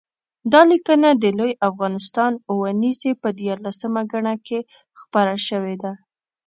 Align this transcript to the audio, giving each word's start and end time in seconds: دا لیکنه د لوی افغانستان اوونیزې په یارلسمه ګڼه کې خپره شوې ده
دا 0.53 0.61
لیکنه 0.71 1.09
د 1.13 1.25
لوی 1.39 1.53
افغانستان 1.69 2.31
اوونیزې 2.51 3.11
په 3.21 3.27
یارلسمه 3.47 4.01
ګڼه 4.11 4.33
کې 4.47 4.59
خپره 4.99 5.33
شوې 5.47 5.75
ده 5.83 5.91